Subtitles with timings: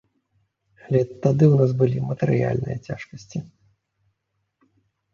[0.85, 3.47] Але тады ў нас былі матэрыяльныя цяжкасці.